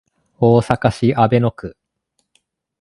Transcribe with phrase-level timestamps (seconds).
[0.39, 1.77] 大阪市阿倍野区